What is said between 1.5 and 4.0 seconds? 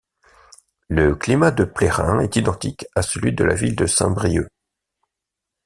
de Plérin est identique de celui de la ville de